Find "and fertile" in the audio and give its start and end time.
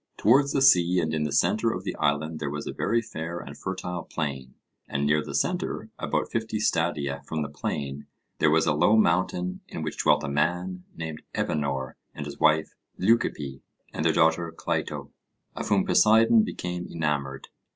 3.39-4.01